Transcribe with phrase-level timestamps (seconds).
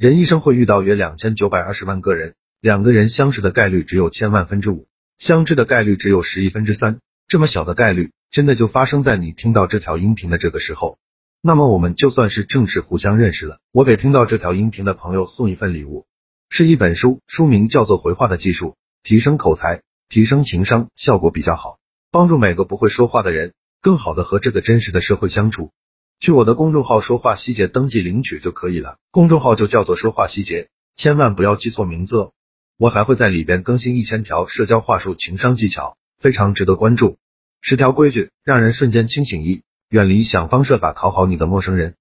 [0.00, 4.88] 人一生会遇到约两千九百二十万个人，两个人相识的概率只有千万分之五，
[5.18, 7.00] 相知的概率只有十亿分之三。
[7.28, 10.98] 这么小的概率，真的就发生在你听到这条音频的这个时候。
[11.42, 13.58] 那么我们就算是正式互相认识了。
[13.72, 16.06] 我给听到这条音频的朋友送一份礼物，
[16.48, 18.68] 是一本书，书名叫做《回话的技术》，
[19.02, 21.78] 提升口才，提升情商，效果比较好，
[22.10, 25.72] 帮助每个不会说话的人更好的和这个真实的社会相处。
[26.20, 32.32] 去我的公众号“说话细节”登记领取就可以了，公众号就叫做“说话细节”，千万不要记错名字哦。
[32.76, 35.96] 我还会在里边更新一千条社交话术、情商技巧。
[36.18, 37.16] 非常值得关注，
[37.62, 41.94] 十条规矩让人瞬间清醒一，远离想方设法讨好你的陌生人，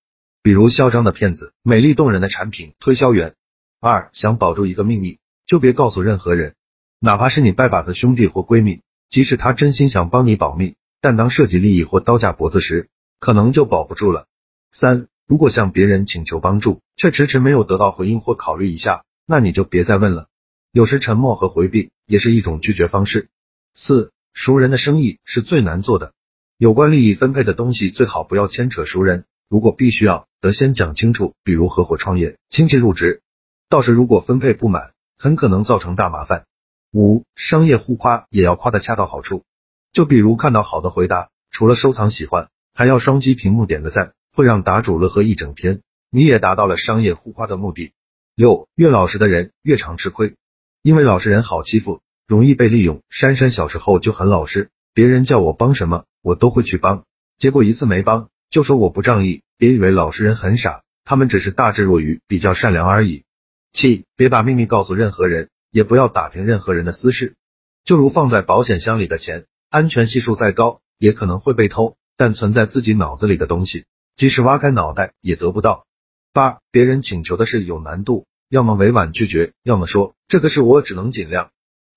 [0.43, 3.35] 比如嚣张的骗子、美丽动人的产品推销员。
[3.79, 6.55] 二，想保住一个秘密，就别告诉任何人，
[6.99, 14.27] 哪怕是你拜把子兄弟或闺蜜，即使他真心想帮你保密，但当涉及利益或刀架脖子时，可能就保不住了。
[14.71, 20.27] 三，如果向别人请求帮助，却迟迟没有得到回应或考虑一下，那你就别再问了。
[20.71, 23.29] 有时沉默和回避也是一种拒绝方式。
[23.73, 26.13] 四熟人的生意是最难做的，
[26.57, 33.21] 有关利益分配的东西最好不要牵扯熟人，如果必须要，得先讲清楚，比如合伙创业、亲戚入职，
[33.67, 36.45] 到时如果分配不满，很可能造成大麻烦。
[36.91, 39.43] 五商业互夸也要夸的恰到好处，
[39.91, 47.91] 就比如看到好的回答，除了收藏喜欢，还要双击屏幕点个赞，会让答主乐呵一整天，你也达到了商业互夸的目的。
[48.35, 50.35] 六越老实的人越常吃亏，
[50.81, 51.99] 因为老实人好欺负。
[52.25, 53.01] 容易被利用。
[53.09, 57.03] 珊珊小时候就很老实，别人叫我帮什么，我都会去帮。
[57.37, 59.41] 结果一次没帮，就说我不仗义。
[59.57, 63.25] 别以为老实人很傻，他们只是大智若愚，比较善良而已。
[63.73, 67.35] 七，别把秘密告诉任何人，也不要打听任何人的私事。
[67.83, 71.97] 就如放在保险箱里的钱，安全系数再高，也可能会被偷。
[72.19, 75.85] 但存在自己脑子里的东西，即使挖开脑袋也得不到。
[76.33, 81.51] 八，别人请求的事有难度，要么委婉拒绝，要么说这个事我只能尽量。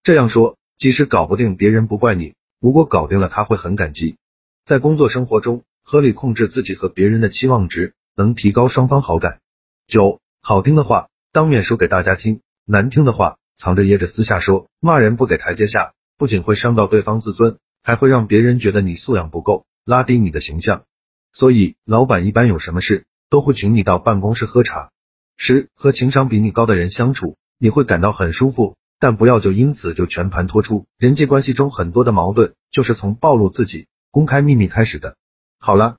[0.05, 4.17] 这样说，即使搞不定，别人不怪你；如果搞定了，他会很感激。
[4.65, 9.41] 在工作生活中，合理控制自己和别人的期望值，能提高双方好感。
[9.89, 14.69] 九，好听的话当面说给大家听，难听的话藏着掖着私下说。
[14.79, 20.85] 骂人不给台阶下，不仅会伤到对方自尊，还会让别人觉得你素养不够，拉低你的形象。
[21.33, 24.91] 所以，老板一般有什么事都会请你到办公室喝茶。
[25.37, 28.77] 十，和情商比你高的人相处，你会感到很舒服。
[28.99, 35.17] 但不要就因此就全盘托出，人际关系中很多的矛盾就是从暴露自己、公开秘密开始的。
[35.59, 35.97] 好了，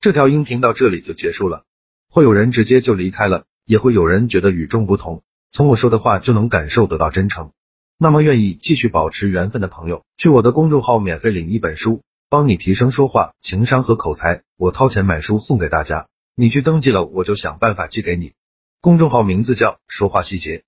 [0.00, 1.64] 这条音频到这里就结束了，
[2.08, 7.50] 会有人直接就离开了，也会有人觉得与众不同，从我说的话就能感受得到真诚。
[7.98, 18.32] 那么愿意继续保持缘分的朋友，去我的公众号免费领一本书，帮你提升说话、情商和口才，我掏钱买书送给大家，你去登记了，我就想办法寄给你。
[18.80, 20.64] 公众号名字叫说话细节。